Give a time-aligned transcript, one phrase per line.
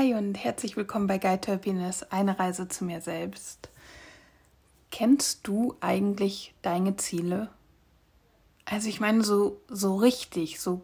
[0.00, 3.68] Hi und herzlich willkommen bei Guide to Happiness, eine Reise zu mir selbst.
[4.90, 7.50] Kennst du eigentlich deine Ziele?
[8.64, 10.80] Also ich meine so, so richtig, so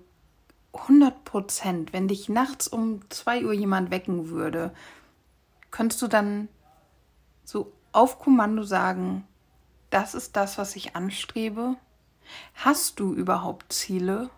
[0.75, 4.75] 100 Prozent, wenn dich nachts um 2 Uhr jemand wecken würde,
[5.71, 6.49] könntest du dann
[7.43, 9.27] so auf Kommando sagen,
[9.89, 11.77] das ist das, was ich anstrebe?
[12.53, 14.29] Hast du überhaupt Ziele?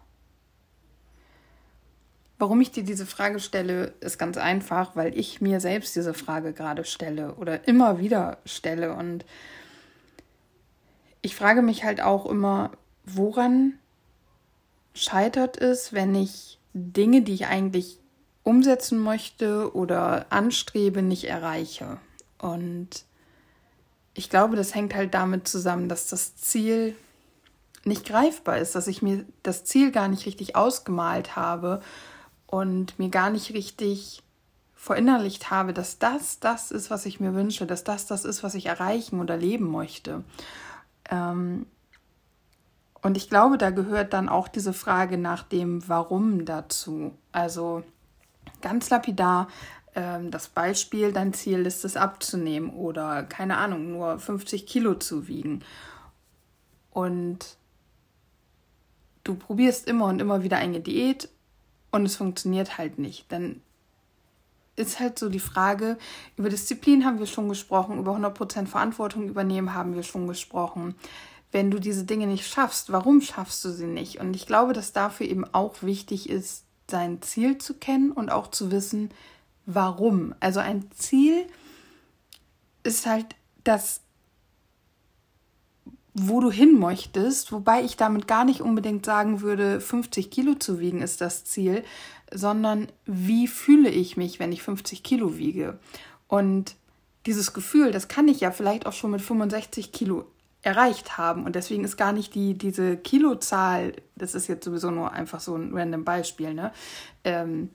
[2.38, 6.52] Warum ich dir diese Frage stelle, ist ganz einfach, weil ich mir selbst diese Frage
[6.52, 8.94] gerade stelle oder immer wieder stelle.
[8.94, 9.24] Und
[11.20, 12.70] ich frage mich halt auch immer,
[13.04, 13.74] woran
[14.94, 17.98] scheitert es, wenn ich Dinge, die ich eigentlich
[18.44, 21.98] umsetzen möchte oder anstrebe, nicht erreiche.
[22.38, 23.04] Und
[24.14, 26.94] ich glaube, das hängt halt damit zusammen, dass das Ziel
[27.84, 31.82] nicht greifbar ist, dass ich mir das Ziel gar nicht richtig ausgemalt habe
[32.48, 34.22] und mir gar nicht richtig
[34.74, 38.54] verinnerlicht habe, dass das das ist, was ich mir wünsche, dass das das ist, was
[38.54, 40.24] ich erreichen oder leben möchte.
[41.10, 41.66] Ähm,
[43.02, 47.12] und ich glaube, da gehört dann auch diese Frage nach dem Warum dazu.
[47.32, 47.84] Also
[48.60, 49.48] ganz lapidar
[49.94, 55.28] ähm, das Beispiel, dein Ziel ist es abzunehmen oder keine Ahnung, nur 50 Kilo zu
[55.28, 55.64] wiegen.
[56.90, 57.56] Und
[59.24, 61.28] du probierst immer und immer wieder eine Diät
[61.90, 63.60] und es funktioniert halt nicht, dann
[64.76, 65.98] ist halt so die Frage,
[66.36, 70.94] über Disziplin haben wir schon gesprochen, über 100% Verantwortung übernehmen haben wir schon gesprochen.
[71.50, 74.20] Wenn du diese Dinge nicht schaffst, warum schaffst du sie nicht?
[74.20, 78.48] Und ich glaube, dass dafür eben auch wichtig ist, sein Ziel zu kennen und auch
[78.48, 79.10] zu wissen,
[79.66, 80.34] warum.
[80.40, 81.46] Also ein Ziel
[82.82, 83.26] ist halt
[83.64, 84.00] das
[86.26, 90.80] wo du hin möchtest, wobei ich damit gar nicht unbedingt sagen würde, 50 Kilo zu
[90.80, 91.84] wiegen ist das Ziel,
[92.32, 95.78] sondern wie fühle ich mich, wenn ich 50 Kilo wiege?
[96.26, 96.74] Und
[97.26, 100.26] dieses Gefühl, das kann ich ja vielleicht auch schon mit 65 Kilo
[100.62, 101.44] erreicht haben.
[101.44, 105.54] Und deswegen ist gar nicht die, diese Kilozahl, das ist jetzt sowieso nur einfach so
[105.56, 106.72] ein random Beispiel, ne?
[107.24, 107.70] Ähm,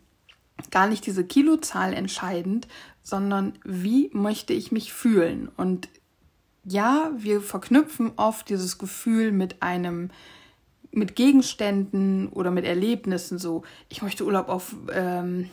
[0.70, 2.68] gar nicht diese Kilozahl entscheidend,
[3.02, 5.50] sondern wie möchte ich mich fühlen?
[5.58, 5.90] Und
[6.66, 10.12] ja, wir verknüpfen oft dieses Gefühl mit einem,
[10.92, 15.50] mit Gegenständen oder mit Erlebnissen, so, ich möchte Urlaub auf ähm,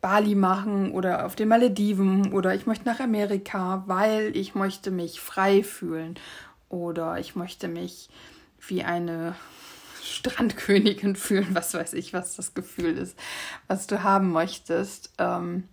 [0.00, 5.20] Bali machen oder auf den Malediven oder ich möchte nach Amerika, weil ich möchte mich
[5.20, 6.16] frei fühlen
[6.68, 8.10] oder ich möchte mich
[8.68, 9.34] wie eine
[10.02, 13.18] Strandkönigin fühlen, was weiß ich, was das Gefühl ist,
[13.66, 15.12] was du haben möchtest.
[15.18, 15.64] Ähm,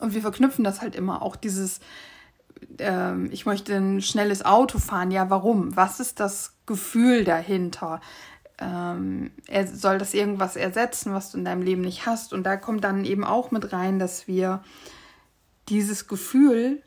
[0.00, 1.80] und wir verknüpfen das halt immer auch dieses
[2.78, 5.10] ähm, ich möchte ein schnelles Auto fahren.
[5.10, 5.76] Ja, warum?
[5.76, 8.00] Was ist das Gefühl dahinter?
[8.58, 9.30] Ähm,
[9.72, 12.32] soll das irgendwas ersetzen, was du in deinem Leben nicht hast.
[12.32, 14.62] Und da kommt dann eben auch mit rein, dass wir
[15.68, 16.82] dieses Gefühl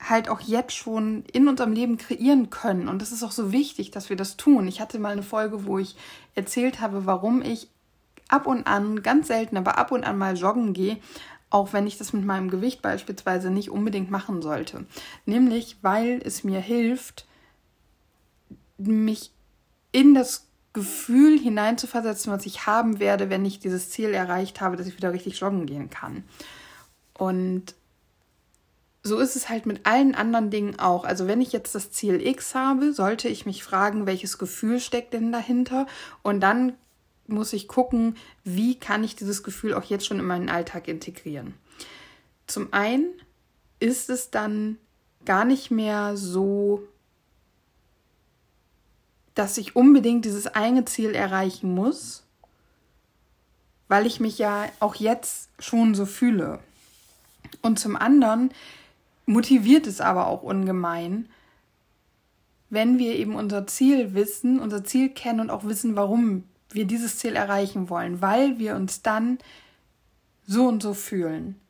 [0.00, 2.88] halt auch jetzt schon in unserem Leben kreieren können.
[2.88, 4.68] Und das ist auch so wichtig, dass wir das tun.
[4.68, 5.96] Ich hatte mal eine Folge, wo ich
[6.34, 7.68] erzählt habe, warum ich
[8.28, 10.98] ab und an, ganz selten, aber ab und an mal joggen gehe,
[11.50, 14.86] auch wenn ich das mit meinem Gewicht beispielsweise nicht unbedingt machen sollte.
[15.24, 17.26] Nämlich, weil es mir hilft,
[18.76, 19.32] mich
[19.92, 24.86] in das Gefühl hineinzuversetzen, was ich haben werde, wenn ich dieses Ziel erreicht habe, dass
[24.86, 26.24] ich wieder richtig joggen gehen kann.
[27.14, 27.74] Und
[29.02, 31.04] so ist es halt mit allen anderen Dingen auch.
[31.04, 35.14] Also wenn ich jetzt das Ziel X habe, sollte ich mich fragen, welches Gefühl steckt
[35.14, 35.86] denn dahinter?
[36.22, 36.74] Und dann
[37.28, 41.54] muss ich gucken, wie kann ich dieses Gefühl auch jetzt schon in meinen Alltag integrieren.
[42.46, 43.10] Zum einen
[43.80, 44.78] ist es dann
[45.24, 46.82] gar nicht mehr so,
[49.34, 52.24] dass ich unbedingt dieses eine Ziel erreichen muss,
[53.86, 56.60] weil ich mich ja auch jetzt schon so fühle.
[57.62, 58.50] Und zum anderen
[59.26, 61.28] motiviert es aber auch ungemein,
[62.70, 67.18] wenn wir eben unser Ziel wissen, unser Ziel kennen und auch wissen, warum wir dieses
[67.18, 69.38] Ziel erreichen wollen, weil wir uns dann
[70.46, 71.60] so und so fühlen.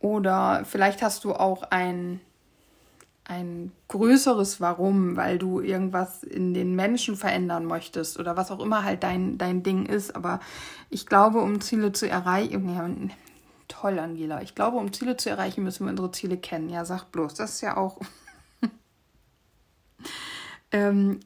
[0.00, 2.20] Oder vielleicht hast du auch ein,
[3.24, 8.84] ein größeres Warum, weil du irgendwas in den Menschen verändern möchtest oder was auch immer
[8.84, 10.14] halt dein, dein Ding ist.
[10.14, 10.40] Aber
[10.88, 12.88] ich glaube, um Ziele zu erreichen, ja,
[13.66, 16.70] toll, Angela, ich glaube, um Ziele zu erreichen, müssen wir unsere Ziele kennen.
[16.70, 17.98] Ja, sag bloß, das ist ja auch.
[20.72, 21.20] ähm,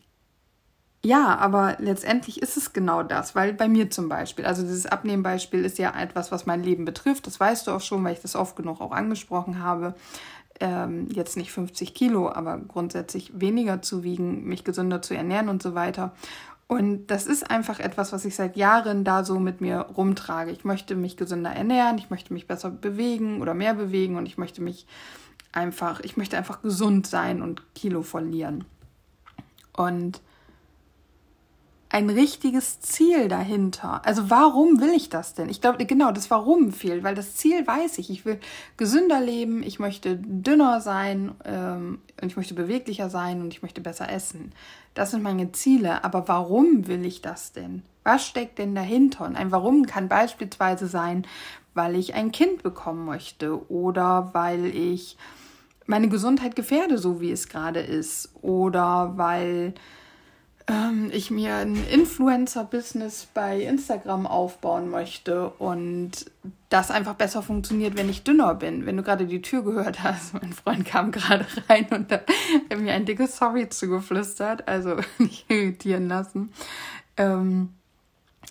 [1.05, 5.65] ja, aber letztendlich ist es genau das, weil bei mir zum Beispiel, also dieses Abnehmbeispiel
[5.65, 7.27] ist ja etwas, was mein Leben betrifft.
[7.27, 9.95] Das weißt du auch schon, weil ich das oft genug auch angesprochen habe.
[10.61, 15.61] Ähm, jetzt nicht 50 Kilo, aber grundsätzlich weniger zu wiegen, mich gesünder zu ernähren und
[15.61, 16.13] so weiter.
[16.69, 20.53] Und das ist einfach etwas, was ich seit Jahren da so mit mir rumtrage.
[20.53, 24.39] Ich möchte mich gesünder ernähren, ich möchte mich besser bewegen oder mehr bewegen und ich
[24.39, 24.87] möchte mich
[25.51, 28.65] einfach, ich möchte einfach gesund sein und Kilo verlieren.
[29.77, 30.23] Und
[31.93, 34.01] ein richtiges Ziel dahinter.
[34.07, 35.51] Also warum will ich das denn?
[35.51, 38.09] Ich glaube, genau, das Warum fehlt, weil das Ziel weiß ich.
[38.09, 38.41] Ich will
[38.79, 43.83] gesünder leben, ich möchte dünner sein ähm, und ich möchte beweglicher sein und ich möchte
[43.83, 44.53] besser essen.
[44.95, 46.03] Das sind meine Ziele.
[46.03, 47.83] Aber warum will ich das denn?
[48.05, 49.27] Was steckt denn dahinter?
[49.27, 51.27] Und ein Warum kann beispielsweise sein,
[51.75, 55.19] weil ich ein Kind bekommen möchte oder weil ich
[55.85, 59.75] meine Gesundheit gefährde, so wie es gerade ist, oder weil
[60.69, 66.27] ähm, ich mir ein Influencer-Business bei Instagram aufbauen möchte und
[66.69, 68.87] das einfach besser funktioniert, wenn ich dünner bin.
[68.87, 72.27] Wenn du gerade die Tür gehört hast, mein Freund kam gerade rein und hat
[72.77, 76.53] mir ein dickes Sorry zugeflüstert, also nicht irritieren lassen.
[77.17, 77.71] Ähm,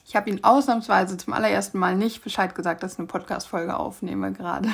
[0.06, 4.34] ich habe ihn ausnahmsweise zum allerersten Mal nicht Bescheid gesagt, dass ich eine Podcast-Folge aufnehme
[4.34, 4.70] gerade.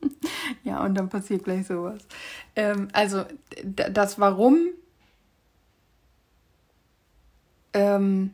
[0.62, 2.06] ja, und dann passiert gleich sowas.
[2.54, 3.24] Ähm, also
[3.64, 4.58] das Warum
[7.72, 8.32] ähm,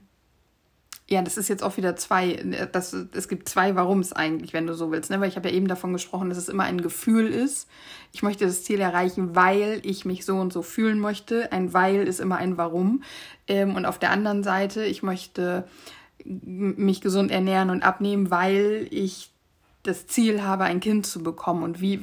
[1.07, 2.43] ja, das ist jetzt auch wieder zwei,
[2.73, 5.21] das, es gibt zwei Warums eigentlich, wenn du so willst, ne?
[5.21, 7.69] weil ich habe ja eben davon gesprochen, dass es immer ein Gefühl ist.
[8.13, 11.53] Ich möchte das Ziel erreichen, weil ich mich so und so fühlen möchte.
[11.53, 13.03] Ein Weil ist immer ein Warum.
[13.49, 15.69] Ähm, und auf der anderen Seite, ich möchte
[16.25, 19.34] mich gesund ernähren und abnehmen, weil ich
[19.85, 22.01] das Ziel habe, ein Kind zu bekommen und wie,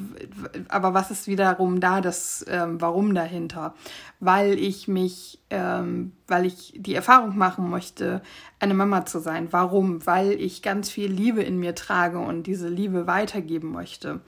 [0.69, 3.73] aber was ist wiederum da das ähm, Warum dahinter?
[4.19, 8.21] Weil ich mich, ähm, weil ich die Erfahrung machen möchte,
[8.59, 9.47] eine Mama zu sein.
[9.49, 10.05] Warum?
[10.05, 14.21] Weil ich ganz viel Liebe in mir trage und diese Liebe weitergeben möchte.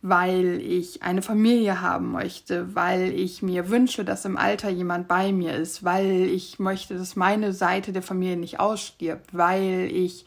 [0.00, 5.32] Weil ich eine Familie haben möchte, weil ich mir wünsche, dass im Alter jemand bei
[5.32, 10.26] mir ist, weil ich möchte, dass meine Seite der Familie nicht ausstirbt, weil ich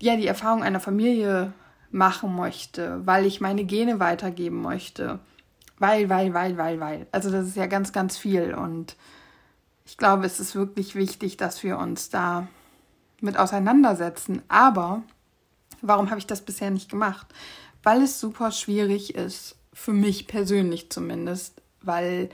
[0.00, 1.52] ja, die Erfahrung einer Familie
[1.90, 5.18] machen möchte, weil ich meine Gene weitergeben möchte.
[5.78, 7.06] Weil, weil, weil, weil, weil.
[7.12, 8.54] Also das ist ja ganz, ganz viel.
[8.54, 8.96] Und
[9.84, 12.48] ich glaube, es ist wirklich wichtig, dass wir uns da
[13.20, 14.42] mit auseinandersetzen.
[14.48, 15.02] Aber
[15.80, 17.26] warum habe ich das bisher nicht gemacht?
[17.82, 22.28] Weil es super schwierig ist, für mich persönlich zumindest, weil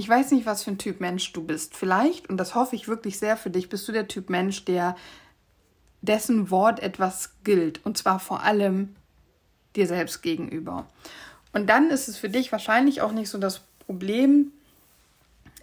[0.00, 1.76] ich weiß nicht, was für ein Typ Mensch du bist.
[1.76, 4.96] Vielleicht, und das hoffe ich wirklich sehr für dich, bist du der Typ Mensch, der
[6.00, 7.84] dessen Wort etwas gilt.
[7.84, 8.96] Und zwar vor allem
[9.76, 10.86] dir selbst gegenüber.
[11.52, 14.52] Und dann ist es für dich wahrscheinlich auch nicht so das Problem,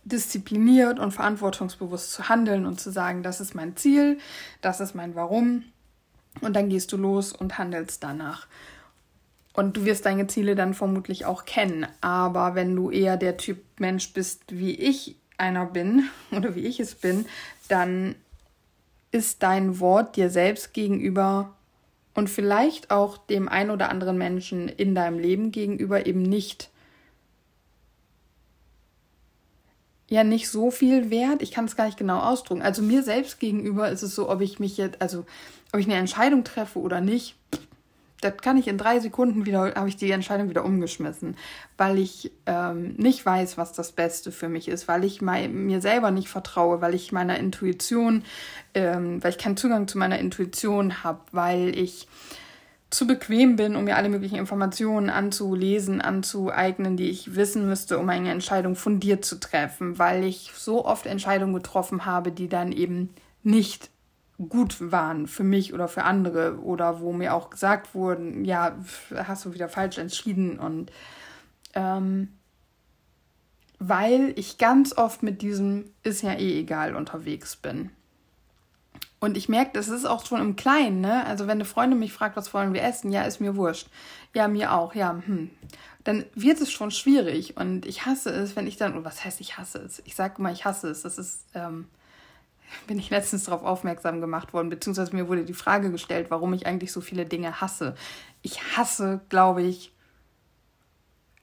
[0.03, 4.19] diszipliniert und verantwortungsbewusst zu handeln und zu sagen, das ist mein Ziel,
[4.61, 5.63] das ist mein Warum.
[6.41, 8.45] Und dann gehst du los und handelst danach.
[9.57, 11.87] Und du wirst deine Ziele dann vermutlich auch kennen.
[11.99, 16.79] Aber wenn du eher der Typ Mensch bist, wie ich einer bin oder wie ich
[16.79, 17.25] es bin,
[17.67, 18.13] dann
[19.11, 21.55] ist dein Wort dir selbst gegenüber
[22.13, 26.69] und vielleicht auch dem ein oder anderen Menschen in deinem Leben gegenüber eben nicht
[30.07, 31.41] ja nicht so viel wert.
[31.41, 32.61] Ich kann es gar nicht genau ausdrücken.
[32.61, 35.25] Also mir selbst gegenüber ist es so, ob ich mich jetzt, also
[35.73, 37.35] ob ich eine Entscheidung treffe oder nicht,
[38.21, 41.35] das kann ich in drei Sekunden wieder, habe ich die Entscheidung wieder umgeschmissen,
[41.77, 45.81] weil ich ähm, nicht weiß, was das Beste für mich ist, weil ich mein, mir
[45.81, 48.23] selber nicht vertraue, weil ich meiner Intuition,
[48.73, 52.07] ähm, weil ich keinen Zugang zu meiner Intuition habe, weil ich
[52.89, 58.09] zu bequem bin, um mir alle möglichen Informationen anzulesen, anzueignen, die ich wissen müsste, um
[58.09, 63.09] eine Entscheidung fundiert zu treffen, weil ich so oft Entscheidungen getroffen habe, die dann eben
[63.43, 63.89] nicht
[64.37, 68.77] gut waren für mich oder für andere oder wo mir auch gesagt wurden, ja,
[69.15, 70.91] hast du wieder falsch entschieden und
[71.73, 72.29] ähm,
[73.79, 77.91] weil ich ganz oft mit diesem ist ja eh egal unterwegs bin.
[79.19, 81.25] Und ich merke, das ist auch schon im Kleinen, ne?
[81.25, 83.87] Also wenn eine Freundin mich fragt, was wollen wir essen, ja, ist mir wurscht.
[84.35, 85.49] Ja, mir auch, ja, hm.
[86.03, 89.41] Dann wird es schon schwierig und ich hasse es, wenn ich dann, oder was heißt
[89.41, 90.01] ich hasse es?
[90.05, 91.01] Ich sage immer, ich hasse es.
[91.01, 91.87] Das ist, ähm,
[92.85, 96.65] bin ich letztens darauf aufmerksam gemacht worden, beziehungsweise mir wurde die Frage gestellt, warum ich
[96.65, 97.95] eigentlich so viele Dinge hasse.
[98.41, 99.93] Ich hasse, glaube ich,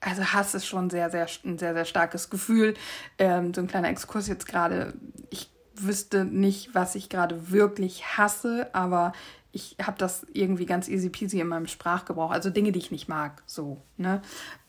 [0.05, 2.75] also Hass ist schon sehr, sehr, ein sehr, sehr starkes Gefühl.
[3.19, 4.93] Ähm, so ein kleiner Exkurs jetzt gerade.
[5.31, 9.13] Ich wüsste nicht, was ich gerade wirklich hasse, aber
[9.51, 12.31] ich habe das irgendwie ganz easy peasy in meinem Sprachgebrauch.
[12.31, 13.81] Also Dinge, die ich nicht mag, so.
[13.97, 14.21] Ne?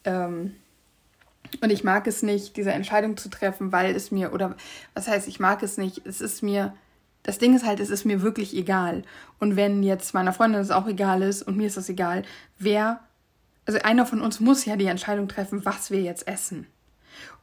[0.03, 0.55] Ähm,
[1.61, 4.55] und ich mag es nicht, diese Entscheidung zu treffen, weil es mir, oder
[4.93, 6.73] was heißt, ich mag es nicht, es ist mir,
[7.23, 9.03] das Ding ist halt, es ist mir wirklich egal.
[9.39, 12.23] Und wenn jetzt meiner Freundin es auch egal ist und mir ist das egal,
[12.59, 12.99] wer,
[13.65, 16.67] also einer von uns muss ja die Entscheidung treffen, was wir jetzt essen.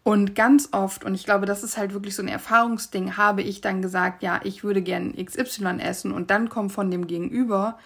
[0.04, 3.60] Und ganz oft, und ich glaube, das ist halt wirklich so ein Erfahrungsding, habe ich
[3.60, 7.78] dann gesagt, ja, ich würde gern XY essen und dann kommt von dem Gegenüber,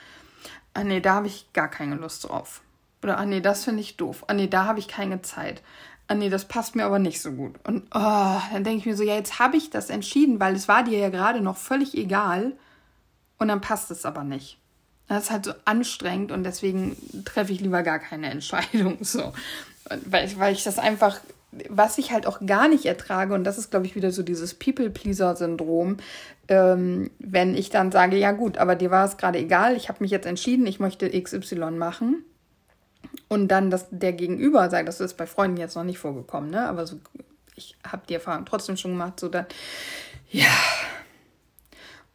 [0.72, 2.62] ah nee, da habe ich gar keine Lust drauf.
[3.02, 4.24] Oder ah nee, das finde ich doof.
[4.28, 5.62] Ah nee, da habe ich keine Zeit.
[6.08, 7.54] Ah nee, das passt mir aber nicht so gut.
[7.64, 10.68] Und oh, dann denke ich mir so, ja, jetzt habe ich das entschieden, weil es
[10.68, 12.52] war dir ja gerade noch völlig egal
[13.38, 14.58] und dann passt es aber nicht.
[15.08, 18.98] Das ist halt so anstrengend und deswegen treffe ich lieber gar keine Entscheidung.
[19.02, 19.32] So.
[20.04, 21.20] Weil, weil ich das einfach
[21.68, 24.54] was ich halt auch gar nicht ertrage, und das ist, glaube ich, wieder so dieses
[24.54, 25.98] People-Pleaser-Syndrom,
[26.48, 30.02] ähm, wenn ich dann sage, ja gut, aber dir war es gerade egal, ich habe
[30.02, 32.24] mich jetzt entschieden, ich möchte XY machen.
[33.28, 36.68] Und dann, dass der Gegenüber sagt, das ist bei Freunden jetzt noch nicht vorgekommen, ne?
[36.68, 37.00] Aber so,
[37.54, 39.46] ich habe die Erfahrung trotzdem schon gemacht, so dann,
[40.30, 40.50] ja,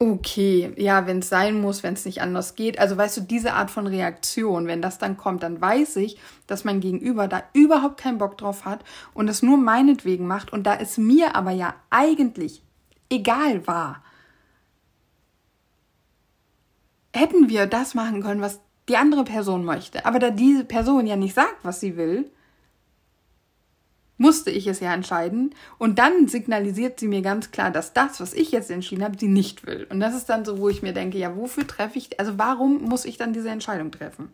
[0.04, 2.80] Okay, ja, wenn es sein muss, wenn es nicht anders geht.
[2.80, 6.18] Also weißt du, diese Art von Reaktion, wenn das dann kommt, dann weiß ich,
[6.48, 8.84] dass mein Gegenüber da überhaupt keinen Bock drauf hat
[9.14, 12.64] und es nur meinetwegen macht und da es mir aber ja eigentlich
[13.12, 14.04] egal war.
[17.14, 20.06] Hätten wir das machen können, was die andere Person möchte.
[20.06, 22.30] Aber da diese Person ja nicht sagt, was sie will,
[24.22, 25.56] musste ich es ja entscheiden.
[25.80, 29.28] Und dann signalisiert sie mir ganz klar, dass das, was ich jetzt entschieden habe, sie
[29.28, 29.88] nicht will.
[29.90, 32.84] Und das ist dann so, wo ich mir denke, ja, wofür treffe ich, also warum
[32.84, 34.30] muss ich dann diese Entscheidung treffen?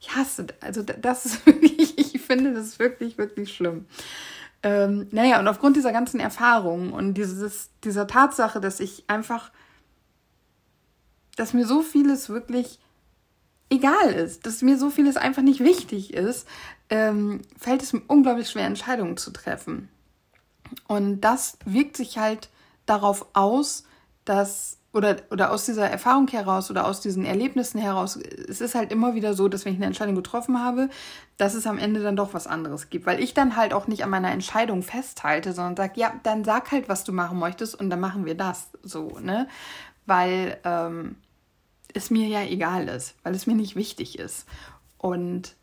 [0.00, 3.84] Ich hasse, also das ist wirklich, ich finde das wirklich, wirklich schlimm.
[4.62, 9.52] Ähm, naja, und aufgrund dieser ganzen Erfahrungen und dieses, dieser Tatsache, dass ich einfach,
[11.36, 12.78] dass mir so vieles wirklich
[13.70, 16.46] egal ist, dass mir so vieles einfach nicht wichtig ist,
[16.88, 19.88] ähm, fällt es mir unglaublich schwer, Entscheidungen zu treffen.
[20.86, 22.48] Und das wirkt sich halt
[22.86, 23.84] darauf aus,
[24.24, 28.92] dass, oder, oder aus dieser Erfahrung heraus oder aus diesen Erlebnissen heraus, es ist halt
[28.92, 30.88] immer wieder so, dass wenn ich eine Entscheidung getroffen habe,
[31.36, 33.06] dass es am Ende dann doch was anderes gibt.
[33.06, 36.70] Weil ich dann halt auch nicht an meiner Entscheidung festhalte, sondern sage, ja, dann sag
[36.72, 39.48] halt, was du machen möchtest und dann machen wir das so, ne?
[40.06, 41.16] Weil ähm,
[41.96, 44.46] es mir ja egal ist, weil es mir nicht wichtig ist.
[44.98, 45.56] Und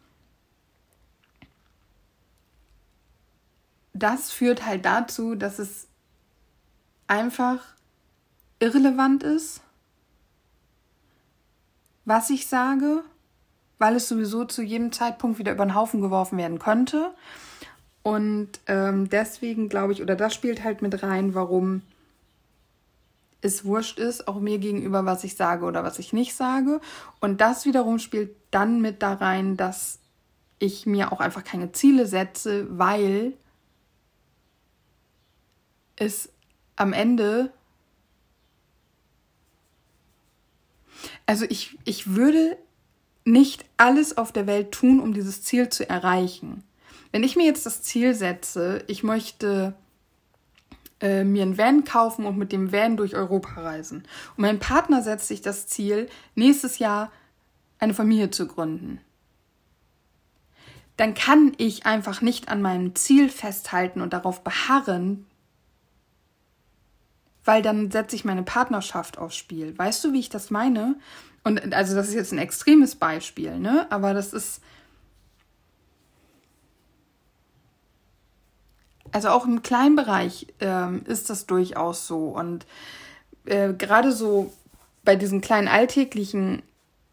[3.94, 5.88] das führt halt dazu, dass es
[7.08, 7.60] einfach
[8.60, 9.62] irrelevant ist,
[12.06, 13.04] was ich sage,
[13.78, 17.14] weil es sowieso zu jedem Zeitpunkt wieder über den Haufen geworfen werden könnte.
[18.02, 21.82] Und ähm, deswegen glaube ich, oder das spielt halt mit rein, warum
[23.44, 26.80] es wurscht ist, auch mir gegenüber, was ich sage oder was ich nicht sage.
[27.20, 30.00] Und das wiederum spielt dann mit da rein, dass
[30.60, 33.34] ich mir auch einfach keine Ziele setze, weil
[35.98, 36.30] es
[36.78, 37.52] am Ende.
[41.26, 42.58] Also ich, ich würde
[43.26, 46.64] nicht alles auf der Welt tun, um dieses Ziel zu erreichen.
[47.12, 49.76] Wenn ich mir jetzt das Ziel setze, ich möchte
[51.02, 54.04] äh, mir einen Van kaufen und mit dem Van durch Europa reisen.
[54.38, 57.12] Und mein Partner setzt sich das Ziel, nächstes Jahr
[57.80, 59.00] eine Familie zu gründen.
[60.98, 65.26] Dann kann ich einfach nicht an meinem Ziel festhalten und darauf beharren,
[67.44, 69.78] weil dann setze ich meine Partnerschaft aufs Spiel.
[69.78, 70.96] Weißt du, wie ich das meine?
[71.44, 73.88] Und also das ist jetzt ein extremes Beispiel, ne?
[73.90, 74.62] Aber das ist
[79.14, 82.66] also auch im kleinen Bereich ähm, ist das durchaus so und
[83.46, 84.52] äh, gerade so
[85.04, 86.64] bei diesen kleinen alltäglichen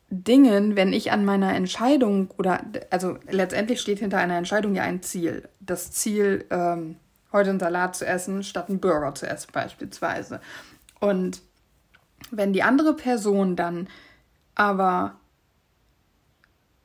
[0.09, 5.03] Dingen, wenn ich an meiner Entscheidung oder also letztendlich steht hinter einer Entscheidung ja ein
[5.03, 5.49] Ziel.
[5.61, 6.97] Das Ziel ähm,
[7.33, 10.41] heute einen Salat zu essen, statt einen Burger zu essen beispielsweise.
[10.99, 11.43] Und
[12.33, 13.89] wenn die andere Person dann
[14.57, 15.20] aber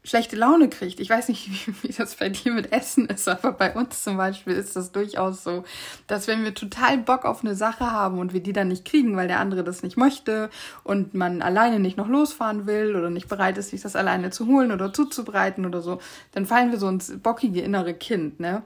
[0.05, 0.99] schlechte Laune kriegt.
[0.99, 4.17] Ich weiß nicht, wie, wie, das bei dir mit Essen ist, aber bei uns zum
[4.17, 5.63] Beispiel ist das durchaus so,
[6.07, 9.17] dass wenn wir total Bock auf eine Sache haben und wir die dann nicht kriegen,
[9.17, 10.49] weil der andere das nicht möchte
[10.83, 14.47] und man alleine nicht noch losfahren will oder nicht bereit ist, sich das alleine zu
[14.47, 15.99] holen oder zuzubereiten oder so,
[16.31, 18.61] dann fallen wir so ins bockige innere Kind, ne?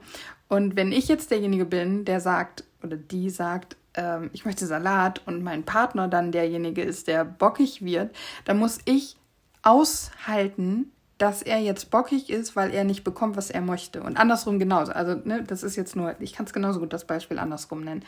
[0.48, 5.22] Und wenn ich jetzt derjenige bin, der sagt oder die sagt, ähm, ich möchte Salat
[5.26, 9.16] und mein Partner dann derjenige ist, der bockig wird, dann muss ich
[9.62, 10.90] aushalten,
[11.20, 14.02] dass er jetzt bockig ist, weil er nicht bekommt, was er möchte.
[14.02, 14.92] Und andersrum genauso.
[14.92, 18.04] Also, ne, das ist jetzt nur, ich kann es genauso gut das Beispiel andersrum nennen.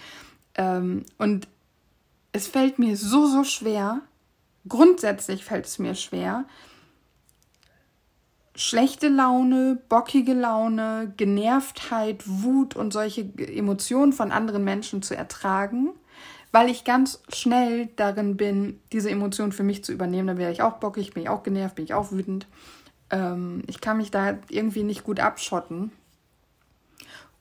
[0.55, 1.47] Ähm, und
[2.33, 4.01] es fällt mir so, so schwer,
[4.67, 6.47] grundsätzlich fällt es mir schwer,
[8.55, 15.91] schlechte Laune, bockige Laune, Genervtheit, Wut und solche Emotionen von anderen Menschen zu ertragen,
[16.51, 20.29] weil ich ganz schnell darin bin, diese Emotionen für mich zu übernehmen.
[20.29, 22.47] Da wäre ich auch bockig, bin ich auch genervt, bin ich auch wütend.
[23.13, 25.93] Ähm, ich kann mich da irgendwie nicht gut abschotten.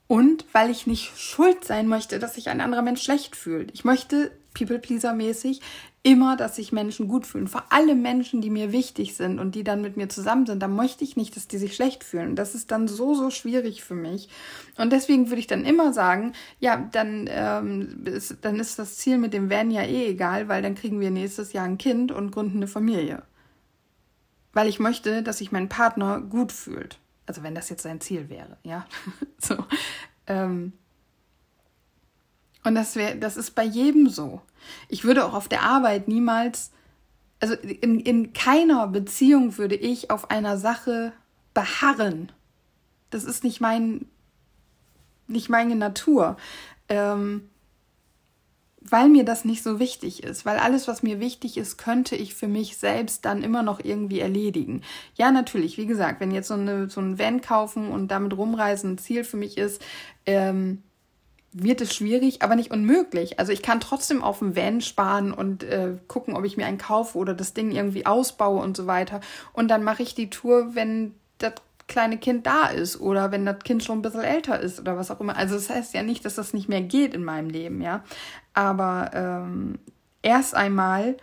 [0.08, 3.72] Und weil ich nicht schuld sein möchte, dass sich ein anderer Mensch schlecht fühlt.
[3.74, 5.62] Ich möchte People-Pleaser-mäßig
[6.04, 7.48] immer, dass sich Menschen gut fühlen.
[7.48, 10.68] Vor allem Menschen, die mir wichtig sind und die dann mit mir zusammen sind, da
[10.68, 12.36] möchte ich nicht, dass die sich schlecht fühlen.
[12.36, 14.28] Das ist dann so, so schwierig für mich.
[14.78, 19.18] Und deswegen würde ich dann immer sagen, ja, dann, ähm, ist, dann ist das Ziel
[19.18, 22.32] mit dem Van ja eh egal, weil dann kriegen wir nächstes Jahr ein Kind und
[22.32, 23.24] gründen eine Familie.
[24.54, 27.00] Weil ich möchte, dass sich mein Partner gut fühlt.
[27.26, 28.86] Also wenn das jetzt sein Ziel wäre, ja.
[29.38, 29.58] so.
[30.28, 30.74] Ähm,
[32.64, 34.42] und das wäre, das ist bei jedem so.
[34.90, 36.72] Ich würde auch auf der Arbeit niemals,
[37.40, 41.14] also in, in keiner Beziehung würde ich auf einer Sache
[41.54, 42.32] beharren.
[43.10, 44.06] Das ist nicht mein,
[45.28, 46.38] nicht meine Natur.
[46.88, 47.50] Ähm,
[48.82, 52.34] weil mir das nicht so wichtig ist, weil alles, was mir wichtig ist, könnte ich
[52.34, 54.82] für mich selbst dann immer noch irgendwie erledigen.
[55.16, 58.94] Ja, natürlich, wie gesagt, wenn jetzt so, eine, so ein Van kaufen und damit rumreisen
[58.94, 59.84] ein Ziel für mich ist,
[60.26, 60.82] ähm,
[61.54, 63.40] wird es schwierig, aber nicht unmöglich.
[63.40, 66.78] Also ich kann trotzdem auf dem Van sparen und äh, gucken, ob ich mir einen
[66.78, 69.20] kaufe oder das Ding irgendwie ausbaue und so weiter.
[69.54, 71.14] Und dann mache ich die Tour, wenn
[71.92, 75.12] kleine Kind da ist oder wenn das Kind schon ein bisschen älter ist oder was
[75.12, 75.36] auch immer.
[75.36, 78.04] Also das heißt ja nicht, dass das nicht mehr geht in meinem Leben, ja.
[78.54, 79.78] Aber ähm,
[80.22, 81.18] erst einmal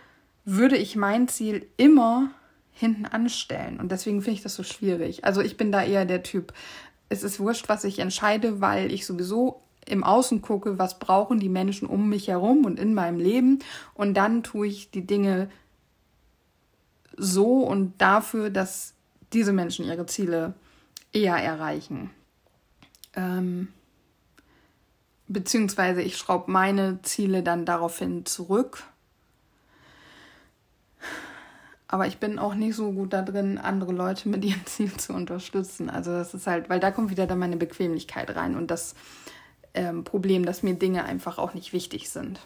[0.45, 2.29] würde ich mein Ziel immer
[2.71, 3.79] hinten anstellen.
[3.79, 5.25] Und deswegen finde ich das so schwierig.
[5.25, 6.53] Also ich bin da eher der Typ,
[7.09, 11.49] es ist wurscht, was ich entscheide, weil ich sowieso im Außen gucke, was brauchen die
[11.49, 13.59] Menschen um mich herum und in meinem Leben.
[13.95, 15.49] Und dann tue ich die Dinge
[17.17, 18.93] so und dafür, dass
[19.33, 20.53] diese Menschen ihre Ziele
[21.11, 22.11] eher erreichen.
[23.15, 23.69] Ähm,
[25.27, 28.83] beziehungsweise ich schraube meine Ziele dann daraufhin zurück.
[31.87, 35.13] Aber ich bin auch nicht so gut da drin, andere Leute mit ihren Zielen zu
[35.13, 35.89] unterstützen.
[35.89, 38.93] Also das ist halt, weil da kommt wieder dann meine Bequemlichkeit rein und das
[39.73, 42.39] ähm, Problem, dass mir Dinge einfach auch nicht wichtig sind.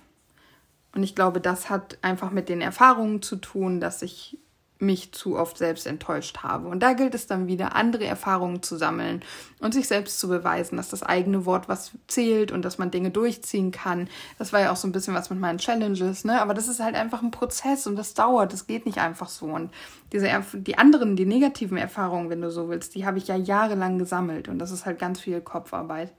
[0.96, 4.38] Und ich glaube, das hat einfach mit den Erfahrungen zu tun, dass ich
[4.80, 6.68] mich zu oft selbst enttäuscht habe.
[6.68, 9.24] Und da gilt es dann wieder, andere Erfahrungen zu sammeln
[9.60, 13.12] und sich selbst zu beweisen, dass das eigene Wort was zählt und dass man Dinge
[13.12, 14.10] durchziehen kann.
[14.38, 16.42] Das war ja auch so ein bisschen was mit meinen Challenges, ne?
[16.42, 18.54] Aber das ist halt einfach ein Prozess und das dauert.
[18.54, 19.46] Das geht nicht einfach so.
[19.46, 19.72] Und
[20.12, 23.98] diese, die anderen, die negativen Erfahrungen, wenn du so willst, die habe ich ja jahrelang
[23.98, 26.12] gesammelt und das ist halt ganz viel Kopfarbeit.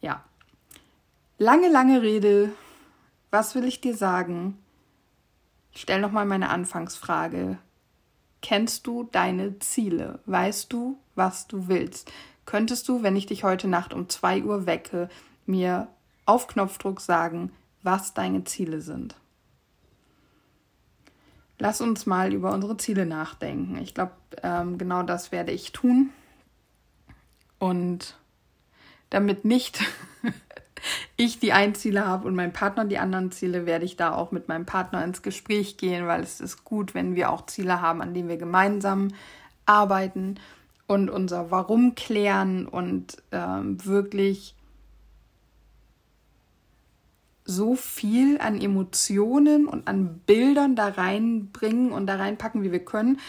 [0.00, 0.22] Ja.
[1.38, 2.50] Lange, lange Rede.
[3.30, 4.58] Was will ich dir sagen?
[5.72, 7.58] Ich stelle nochmal meine Anfangsfrage.
[8.40, 10.20] Kennst du deine Ziele?
[10.26, 12.12] Weißt du, was du willst?
[12.46, 15.08] Könntest du, wenn ich dich heute Nacht um 2 Uhr wecke,
[15.44, 15.88] mir
[16.24, 19.16] auf Knopfdruck sagen, was deine Ziele sind?
[21.58, 23.76] Lass uns mal über unsere Ziele nachdenken.
[23.78, 26.10] Ich glaube, ähm, genau das werde ich tun.
[27.58, 28.16] Und
[29.10, 29.80] damit nicht
[31.16, 34.32] ich die einen Ziele habe und mein Partner die anderen Ziele, werde ich da auch
[34.32, 38.02] mit meinem Partner ins Gespräch gehen, weil es ist gut, wenn wir auch Ziele haben,
[38.02, 39.08] an denen wir gemeinsam
[39.66, 40.36] arbeiten
[40.86, 44.54] und unser Warum klären und ähm, wirklich
[47.44, 53.20] so viel an Emotionen und an Bildern da reinbringen und da reinpacken, wie wir können,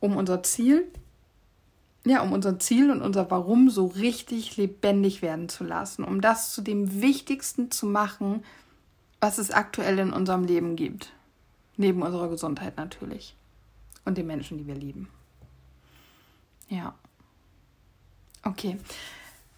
[0.00, 0.88] um unser Ziel
[2.08, 6.52] ja, um unser Ziel und unser Warum so richtig lebendig werden zu lassen, um das
[6.52, 8.44] zu dem Wichtigsten zu machen,
[9.20, 11.12] was es aktuell in unserem Leben gibt.
[11.76, 13.34] Neben unserer Gesundheit natürlich.
[14.04, 15.08] Und den Menschen, die wir lieben.
[16.68, 16.94] Ja.
[18.42, 18.78] Okay.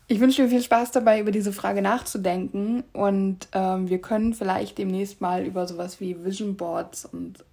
[0.06, 2.84] Ich wünsche dir viel Spaß dabei, über diese Frage nachzudenken.
[2.92, 7.44] Und ähm, wir können vielleicht demnächst mal über sowas wie Vision Boards und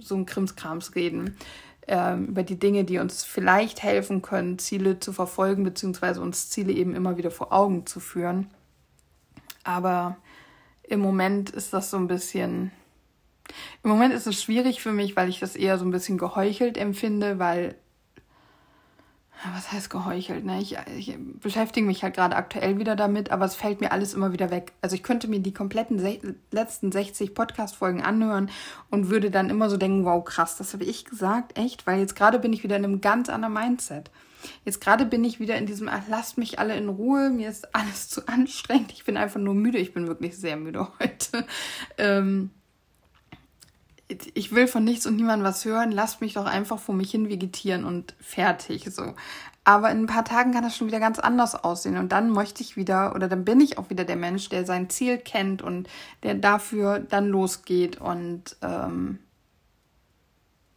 [0.00, 1.36] so ein Krimskrams reden
[1.88, 6.72] ähm, über die Dinge, die uns vielleicht helfen können, Ziele zu verfolgen, beziehungsweise uns Ziele
[6.72, 8.50] eben immer wieder vor Augen zu führen.
[9.64, 10.16] Aber
[10.82, 12.70] im Moment ist das so ein bisschen.
[13.82, 16.76] Im Moment ist es schwierig für mich, weil ich das eher so ein bisschen geheuchelt
[16.76, 17.76] empfinde, weil
[19.54, 20.44] was heißt geheuchelt?
[20.44, 20.60] Ne?
[20.60, 24.32] Ich, ich beschäftige mich halt gerade aktuell wieder damit, aber es fällt mir alles immer
[24.32, 24.72] wieder weg.
[24.80, 26.00] Also ich könnte mir die kompletten
[26.50, 28.50] letzten 60 Podcast-Folgen anhören
[28.90, 31.86] und würde dann immer so denken, wow, krass, das habe ich gesagt, echt?
[31.86, 34.10] Weil jetzt gerade bin ich wieder in einem ganz anderen Mindset.
[34.64, 37.74] Jetzt gerade bin ich wieder in diesem, ach, lasst mich alle in Ruhe, mir ist
[37.74, 41.46] alles zu anstrengend, ich bin einfach nur müde, ich bin wirklich sehr müde heute.
[41.98, 42.50] Ähm,
[44.08, 47.28] ich will von nichts und niemandem was hören, lasst mich doch einfach vor mich hin
[47.28, 49.14] vegetieren und fertig, so.
[49.64, 51.96] Aber in ein paar Tagen kann das schon wieder ganz anders aussehen.
[51.96, 54.88] Und dann möchte ich wieder oder dann bin ich auch wieder der Mensch, der sein
[54.88, 55.88] Ziel kennt und
[56.22, 58.00] der dafür dann losgeht.
[58.00, 59.18] Und ähm,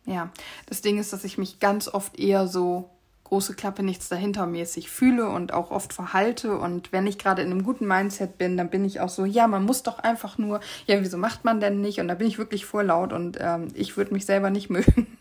[0.06, 0.32] ja,
[0.66, 2.90] das Ding ist, dass ich mich ganz oft eher so
[3.30, 6.58] große Klappe nichts dahinter mäßig fühle und auch oft verhalte.
[6.58, 9.48] Und wenn ich gerade in einem guten Mindset bin, dann bin ich auch so, ja,
[9.48, 12.00] man muss doch einfach nur, ja, wieso macht man denn nicht?
[12.00, 15.18] Und da bin ich wirklich vorlaut und ähm, ich würde mich selber nicht mögen.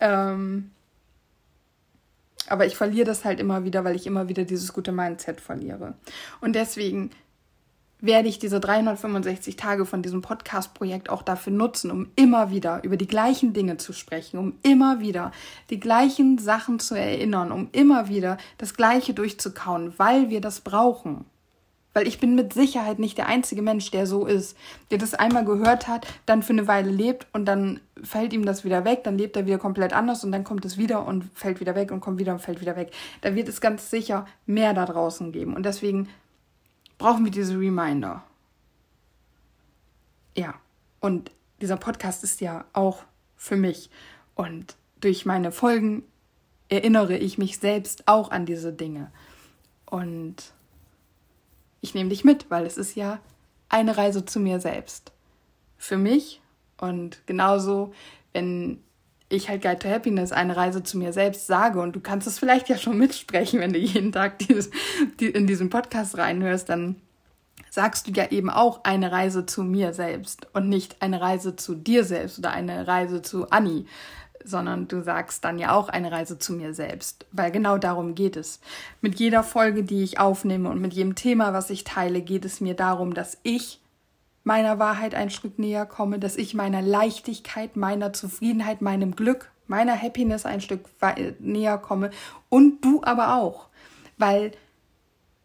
[0.00, 0.70] ähm,
[2.48, 5.92] aber ich verliere das halt immer wieder, weil ich immer wieder dieses gute Mindset verliere.
[6.40, 7.10] Und deswegen
[8.00, 12.96] werde ich diese 365 Tage von diesem Podcast-Projekt auch dafür nutzen, um immer wieder über
[12.96, 15.32] die gleichen Dinge zu sprechen, um immer wieder
[15.70, 21.24] die gleichen Sachen zu erinnern, um immer wieder das Gleiche durchzukauen, weil wir das brauchen.
[21.94, 24.56] Weil ich bin mit Sicherheit nicht der einzige Mensch, der so ist,
[24.92, 28.64] der das einmal gehört hat, dann für eine Weile lebt und dann fällt ihm das
[28.64, 31.58] wieder weg, dann lebt er wieder komplett anders und dann kommt es wieder und fällt
[31.58, 32.92] wieder weg und kommt wieder und fällt wieder weg.
[33.22, 35.56] Da wird es ganz sicher mehr da draußen geben.
[35.56, 36.08] Und deswegen
[36.98, 38.24] brauchen wir diese Reminder.
[40.36, 40.54] Ja,
[41.00, 41.30] und
[41.60, 43.04] dieser Podcast ist ja auch
[43.36, 43.90] für mich.
[44.34, 46.04] Und durch meine Folgen
[46.68, 49.10] erinnere ich mich selbst auch an diese Dinge.
[49.86, 50.52] Und
[51.80, 53.20] ich nehme dich mit, weil es ist ja
[53.68, 55.12] eine Reise zu mir selbst.
[55.76, 56.40] Für mich
[56.78, 57.92] und genauso,
[58.32, 58.82] wenn
[59.28, 62.38] ich halt Guide to Happiness eine Reise zu mir selbst sage und du kannst es
[62.38, 64.70] vielleicht ja schon mitsprechen, wenn du jeden Tag dieses,
[65.20, 66.96] die, in diesen Podcast reinhörst, dann
[67.70, 71.74] sagst du ja eben auch eine Reise zu mir selbst und nicht eine Reise zu
[71.74, 73.84] dir selbst oder eine Reise zu Annie,
[74.44, 78.36] sondern du sagst dann ja auch eine Reise zu mir selbst, weil genau darum geht
[78.36, 78.60] es.
[79.02, 82.60] Mit jeder Folge, die ich aufnehme und mit jedem Thema, was ich teile, geht es
[82.60, 83.80] mir darum, dass ich
[84.48, 89.94] meiner Wahrheit ein Stück näher komme, dass ich meiner Leichtigkeit, meiner Zufriedenheit, meinem Glück, meiner
[90.00, 90.86] Happiness ein Stück
[91.38, 92.08] näher komme
[92.48, 93.66] und du aber auch,
[94.16, 94.52] weil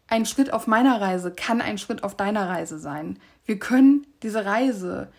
[0.06, 3.18] ein Schritt auf meiner Reise kann ein Schritt auf deiner Reise sein.
[3.44, 5.12] Wir können diese Reise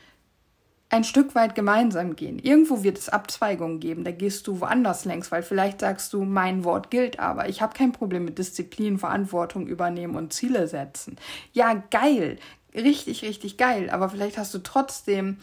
[0.89, 2.39] ein Stück weit gemeinsam gehen.
[2.39, 6.63] Irgendwo wird es Abzweigungen geben, da gehst du woanders längs, weil vielleicht sagst du, mein
[6.63, 7.49] Wort gilt aber.
[7.49, 11.17] Ich habe kein Problem mit Disziplin, Verantwortung übernehmen und Ziele setzen.
[11.53, 12.39] Ja, geil
[12.75, 13.89] richtig, richtig geil.
[13.89, 15.37] Aber vielleicht hast du trotzdem,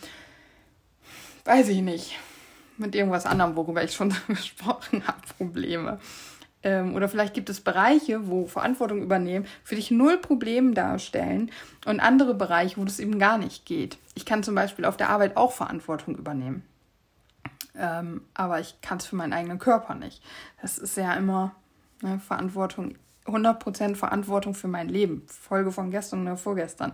[1.44, 2.18] weiß ich nicht,
[2.76, 5.98] mit irgendwas anderem, worüber ich schon gesprochen habe, Probleme.
[6.62, 11.50] Ähm, oder vielleicht gibt es Bereiche, wo Verantwortung übernehmen für dich null Probleme darstellen
[11.86, 13.98] und andere Bereiche, wo das eben gar nicht geht.
[14.14, 16.62] Ich kann zum Beispiel auf der Arbeit auch Verantwortung übernehmen.
[17.74, 20.22] Ähm, aber ich kann es für meinen eigenen Körper nicht.
[20.60, 21.54] Das ist ja immer
[22.02, 22.94] ne, Verantwortung
[23.26, 26.92] 100% Verantwortung für mein Leben, Folge von gestern oder vorgestern,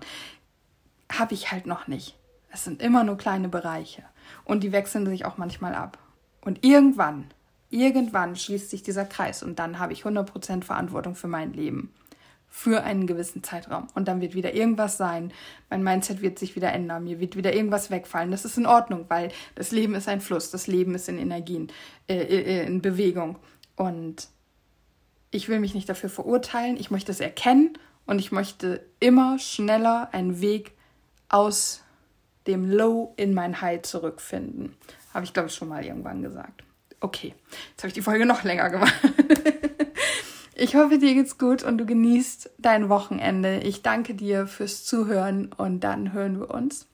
[1.11, 2.19] habe ich halt noch nicht.
[2.51, 4.05] Es sind immer nur kleine Bereiche
[4.45, 5.99] und die wechseln sich auch manchmal ab.
[6.41, 7.27] Und irgendwann,
[7.71, 11.93] irgendwann schließt sich dieser Kreis und dann habe ich 100% Verantwortung für mein Leben.
[12.51, 13.89] Für einen gewissen Zeitraum.
[13.95, 15.35] Und dann wird wieder irgendwas sein.
[15.69, 17.05] Mein Mindset wird sich wieder ändern.
[17.05, 18.31] Mir wird wieder irgendwas wegfallen.
[18.31, 20.51] Das ist in Ordnung, weil das Leben ist ein Fluss.
[20.51, 21.71] Das Leben ist in Energien,
[22.09, 23.37] äh, äh in Bewegung.
[23.77, 24.29] Und
[25.31, 30.09] ich will mich nicht dafür verurteilen, ich möchte es erkennen und ich möchte immer schneller
[30.13, 30.73] einen Weg
[31.29, 31.83] aus
[32.47, 34.75] dem Low in mein High zurückfinden.
[35.13, 36.65] Habe ich, glaube ich, schon mal irgendwann gesagt.
[37.01, 37.35] Okay,
[37.71, 38.95] jetzt habe ich die Folge noch länger gemacht.
[40.55, 43.59] ich hoffe, dir geht's gut und du genießt dein Wochenende.
[43.59, 46.87] Ich danke dir fürs Zuhören und dann hören wir uns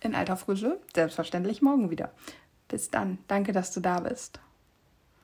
[0.00, 2.12] in alter Frische, selbstverständlich morgen wieder.
[2.68, 3.18] Bis dann.
[3.28, 4.40] Danke, dass du da bist.